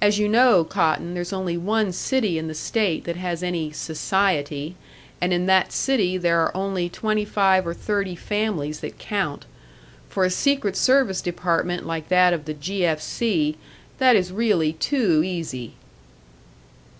As 0.00 0.20
you 0.20 0.28
know, 0.28 0.62
Cotton, 0.62 1.14
there's 1.14 1.32
only 1.32 1.56
one 1.56 1.90
city 1.90 2.38
in 2.38 2.46
the 2.46 2.54
state 2.54 3.02
that 3.06 3.16
has 3.16 3.42
any 3.42 3.72
'society,' 3.72 4.76
and 5.20 5.32
in 5.32 5.46
that 5.46 5.72
city 5.72 6.16
there 6.16 6.38
are 6.40 6.56
only 6.56 6.88
twenty 6.88 7.24
five 7.24 7.66
or 7.66 7.74
thirty 7.74 8.14
families 8.14 8.78
that 8.78 9.00
count. 9.00 9.46
For 10.08 10.24
a 10.24 10.30
secret 10.30 10.76
service 10.76 11.20
department 11.20 11.84
like 11.84 12.08
that 12.08 12.32
of 12.32 12.44
the 12.44 12.54
'G. 12.54 12.84
F. 12.86 13.00
C.', 13.02 13.56
that 13.98 14.14
is 14.14 14.30
really 14.30 14.74
too 14.74 15.24
easy." 15.24 15.74